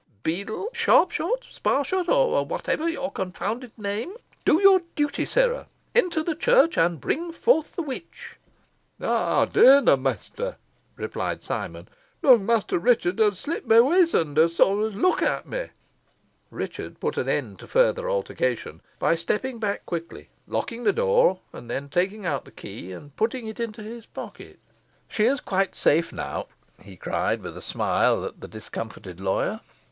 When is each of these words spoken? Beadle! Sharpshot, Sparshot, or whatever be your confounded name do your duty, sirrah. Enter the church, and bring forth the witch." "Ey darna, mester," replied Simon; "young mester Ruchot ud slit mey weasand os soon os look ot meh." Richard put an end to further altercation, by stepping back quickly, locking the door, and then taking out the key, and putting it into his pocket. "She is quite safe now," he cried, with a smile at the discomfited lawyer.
Beadle! 0.23 0.69
Sharpshot, 0.73 1.41
Sparshot, 1.43 2.09
or 2.09 2.43
whatever 2.43 2.87
be 2.87 2.93
your 2.93 3.11
confounded 3.11 3.71
name 3.77 4.15
do 4.43 4.59
your 4.59 4.81
duty, 4.95 5.25
sirrah. 5.25 5.67
Enter 5.93 6.23
the 6.23 6.33
church, 6.33 6.75
and 6.75 6.99
bring 6.99 7.31
forth 7.31 7.75
the 7.75 7.83
witch." 7.83 8.37
"Ey 8.99 9.05
darna, 9.45 9.95
mester," 10.01 10.57
replied 10.95 11.43
Simon; 11.43 11.87
"young 12.23 12.47
mester 12.47 12.79
Ruchot 12.79 13.19
ud 13.19 13.37
slit 13.37 13.67
mey 13.67 13.77
weasand 13.79 14.39
os 14.39 14.55
soon 14.55 14.83
os 14.83 14.95
look 14.95 15.21
ot 15.21 15.45
meh." 15.45 15.67
Richard 16.49 16.99
put 16.99 17.15
an 17.15 17.29
end 17.29 17.59
to 17.59 17.67
further 17.67 18.09
altercation, 18.09 18.81
by 18.97 19.13
stepping 19.13 19.59
back 19.59 19.85
quickly, 19.85 20.29
locking 20.47 20.81
the 20.83 20.91
door, 20.93 21.41
and 21.53 21.69
then 21.69 21.89
taking 21.89 22.25
out 22.25 22.43
the 22.43 22.49
key, 22.51 22.91
and 22.91 23.15
putting 23.15 23.45
it 23.45 23.59
into 23.59 23.83
his 23.83 24.07
pocket. 24.07 24.57
"She 25.07 25.25
is 25.25 25.39
quite 25.39 25.75
safe 25.75 26.11
now," 26.11 26.47
he 26.83 26.97
cried, 26.97 27.43
with 27.43 27.55
a 27.55 27.61
smile 27.61 28.25
at 28.25 28.41
the 28.41 28.47
discomfited 28.47 29.19
lawyer. 29.19 29.59